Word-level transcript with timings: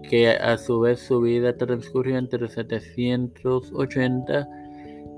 que 0.08 0.30
a 0.30 0.56
su 0.58 0.80
vez 0.80 0.98
su 1.00 1.20
vida 1.20 1.56
transcurrió 1.56 2.18
entre 2.18 2.48
780 2.48 4.48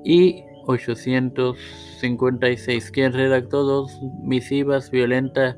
y 0.05 0.45
856, 0.67 2.91
quien 2.91 3.13
redactó 3.13 3.65
dos 3.65 4.01
misivas 4.23 4.91
violentas 4.91 5.57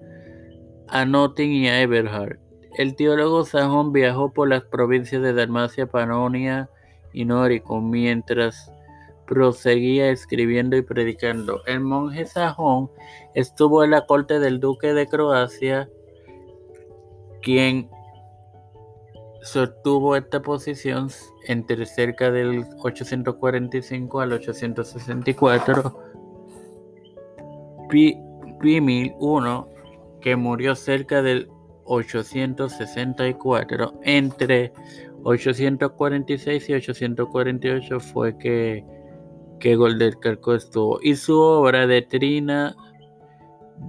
a 0.88 1.04
Nothing 1.04 1.52
y 1.52 1.68
a 1.68 1.82
Eberhard. 1.82 2.38
El 2.76 2.94
teólogo 2.94 3.44
sajón 3.44 3.92
viajó 3.92 4.32
por 4.32 4.48
las 4.48 4.62
provincias 4.64 5.22
de 5.22 5.32
Dalmacia, 5.32 5.86
Panonia 5.86 6.70
y 7.12 7.24
Nóricum 7.24 7.90
mientras 7.90 8.72
proseguía 9.26 10.10
escribiendo 10.10 10.76
y 10.76 10.82
predicando. 10.82 11.62
El 11.66 11.80
monje 11.80 12.26
sajón 12.26 12.90
estuvo 13.34 13.82
en 13.84 13.90
la 13.90 14.06
corte 14.06 14.38
del 14.38 14.60
duque 14.60 14.94
de 14.94 15.06
Croacia, 15.06 15.88
quien 17.42 17.90
sostuvo 19.42 20.16
esta 20.16 20.42
posición 20.42 21.08
entre 21.46 21.86
cerca 21.86 22.30
del 22.30 22.66
845 22.78 24.20
al 24.20 24.32
864. 24.32 25.98
Pimil 28.60 29.06
I, 29.06 29.14
que 30.20 30.36
murió 30.36 30.76
cerca 30.76 31.22
del 31.22 31.48
864, 31.84 33.94
entre 34.02 34.72
846 35.24 36.68
y 36.68 36.74
848 36.74 38.00
fue 38.00 38.36
que, 38.38 38.84
que 39.58 39.76
Golderkerko 39.76 40.54
estuvo. 40.54 41.00
Y 41.02 41.16
su 41.16 41.38
obra 41.38 41.86
de 41.86 42.02
Trina 42.02 42.76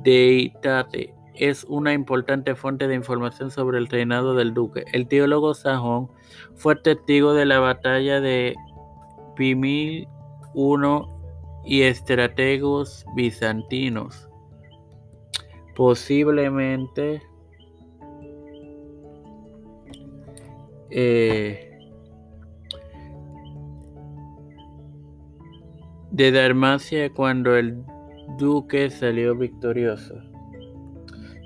Deitate 0.03 1.13
es 1.35 1.63
una 1.65 1.93
importante 1.93 2.55
fuente 2.55 2.87
de 2.87 2.95
información 2.95 3.51
sobre 3.51 3.77
el 3.77 3.87
reinado 3.87 4.35
del 4.35 4.53
duque. 4.53 4.83
El 4.93 5.07
teólogo 5.07 5.53
sajón 5.53 6.09
fue 6.55 6.75
testigo 6.75 7.33
de 7.33 7.45
la 7.45 7.59
batalla 7.59 8.19
de 8.19 8.55
Pimil 9.35 10.07
I 10.53 11.01
y 11.65 11.81
estrategos 11.83 13.05
bizantinos. 13.15 14.27
Posiblemente 15.75 17.21
eh, 20.89 21.71
de 26.11 26.31
Dalmacia 26.31 27.11
cuando 27.13 27.55
el 27.55 27.83
duque 28.37 28.89
salió 28.89 29.35
victorioso. 29.35 30.30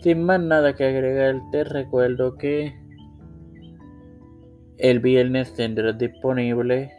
Sin 0.05 0.23
más 0.23 0.39
nada 0.39 0.75
que 0.75 0.85
agregar, 0.85 1.41
te 1.51 1.63
recuerdo 1.63 2.37
que 2.37 2.75
el 4.77 4.99
viernes 4.99 5.51
tendrás 5.55 5.97
disponible 5.97 6.91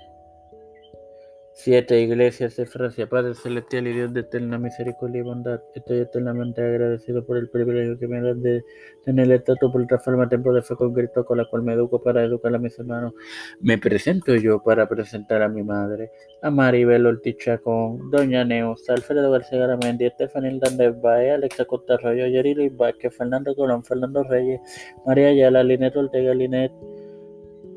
Siete 1.58 1.98
iglesias 1.98 2.54
de 2.56 2.66
Francia, 2.66 3.08
Padre 3.08 3.34
Celestial 3.34 3.86
y 3.86 3.94
Dios 3.94 4.12
de 4.12 4.20
eterna 4.20 4.58
misericordia 4.58 5.20
y 5.20 5.24
bondad. 5.24 5.58
Estoy 5.74 6.00
eternamente 6.00 6.60
agradecido 6.60 7.24
por 7.24 7.38
el 7.38 7.48
privilegio 7.48 7.98
que 7.98 8.06
me 8.06 8.20
das 8.20 8.40
de 8.42 8.62
tener 9.06 9.24
el 9.24 9.32
estatus 9.32 9.72
por 9.72 9.86
transforma 9.86 10.28
tiempo 10.28 10.52
de 10.52 10.60
fe 10.60 10.76
con 10.76 10.92
Cristo 10.92 11.24
con 11.24 11.38
la 11.38 11.46
cual 11.46 11.62
me 11.62 11.72
educo 11.72 12.02
para 12.02 12.22
educar 12.22 12.54
a 12.54 12.58
mis 12.58 12.78
hermanos. 12.78 13.14
Me 13.58 13.78
presento 13.78 14.34
yo 14.36 14.62
para 14.62 14.86
presentar 14.86 15.40
a 15.40 15.48
mi 15.48 15.62
madre, 15.62 16.10
a 16.42 16.50
Maribel 16.50 17.06
Ortiz 17.06 17.38
Chacón, 17.38 18.10
Doña 18.10 18.44
Neus, 18.44 18.88
Alfredo 18.90 19.30
García 19.30 19.60
Garamendi, 19.60 20.04
Estefanía 20.04 20.50
Hernández 20.50 21.00
Bae, 21.00 21.30
Alexa 21.30 21.64
Costa 21.64 21.94
Arroyo, 21.94 22.26
Yarili 22.26 22.68
Vázquez, 22.68 23.16
Fernando 23.16 23.54
Colón, 23.54 23.82
Fernando 23.82 24.22
Reyes, 24.24 24.60
María 25.06 25.28
Ayala, 25.28 25.64
Linet 25.64 25.96
Ortega, 25.96 26.34
Linet 26.34 26.70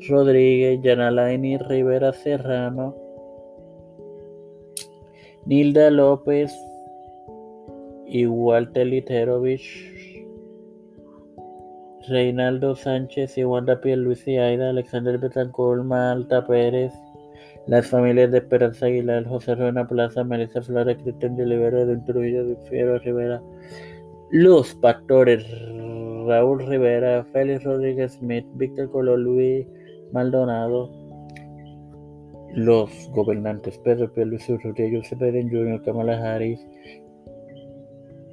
Rodríguez, 0.06 0.80
Yanalaini 0.82 1.56
Rivera 1.56 2.12
Serrano, 2.12 3.09
Nilda 5.50 5.90
López 5.90 6.56
y 8.06 8.24
Walter 8.24 8.86
Literovich, 8.86 10.24
Reinaldo 12.08 12.76
Sánchez 12.76 13.36
y 13.36 13.44
Wanda 13.44 13.80
Luis 13.82 14.28
y 14.28 14.36
Aida, 14.36 14.70
Alexander 14.70 15.18
Betancourt, 15.18 15.82
Malta 15.82 16.46
Pérez, 16.46 16.92
las 17.66 17.88
familias 17.88 18.30
de 18.30 18.38
Esperanza 18.38 18.86
Aguilar, 18.86 19.26
José 19.26 19.56
Ruena 19.56 19.88
Plaza, 19.88 20.22
Melissa 20.22 20.62
Flores, 20.62 20.98
Cristian 21.02 21.34
de 21.34 21.42
Olivero, 21.42 21.84
de 21.84 21.96
Trujillo, 21.96 22.46
de 22.46 22.56
Fiero 22.68 23.00
Rivera, 23.00 23.42
los 24.30 24.72
pastores 24.76 25.44
Raúl 26.28 26.64
Rivera, 26.64 27.26
Félix 27.32 27.64
Rodríguez 27.64 28.12
Smith, 28.12 28.46
Víctor 28.54 28.88
Colón, 28.92 29.24
Luis 29.24 29.66
Maldonado, 30.12 30.99
los 32.54 32.90
gobernantes 33.12 33.78
Pedro 33.78 34.12
Pierluisi 34.12 34.52
Urrutia, 34.52 34.88
Joseph 34.90 35.18
Biden 35.18 35.50
Jr., 35.50 35.82
Kamala 35.82 36.18
Harris, 36.18 36.60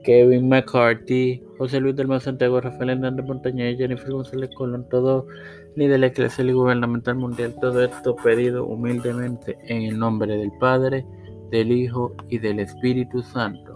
Kevin 0.03 0.47
McCarthy, 0.47 1.43
José 1.57 1.79
Luis 1.79 1.95
del 1.95 2.07
Mar 2.07 2.21
Santiago, 2.21 2.61
Rafael 2.61 2.91
Hernández 2.91 3.25
Montañez, 3.25 3.77
Jennifer 3.77 4.09
González 4.09 4.49
Colón, 4.55 4.87
todo 4.89 5.27
líder 5.75 6.03
eclesial 6.03 6.49
y 6.49 6.53
gubernamental 6.53 7.15
mundial, 7.15 7.55
todo 7.59 7.83
esto 7.83 8.15
pedido 8.15 8.65
humildemente 8.65 9.57
en 9.65 9.81
el 9.81 9.99
nombre 9.99 10.37
del 10.37 10.51
Padre, 10.59 11.05
del 11.51 11.71
Hijo 11.71 12.15
y 12.29 12.37
del 12.37 12.59
Espíritu 12.59 13.21
Santo. 13.21 13.75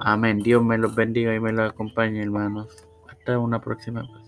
Amén. 0.00 0.38
Dios 0.40 0.62
me 0.62 0.78
los 0.78 0.94
bendiga 0.94 1.34
y 1.34 1.40
me 1.40 1.52
los 1.52 1.70
acompañe, 1.70 2.22
hermanos. 2.22 2.86
Hasta 3.08 3.38
una 3.38 3.60
próxima 3.60 4.02
vez. 4.02 4.27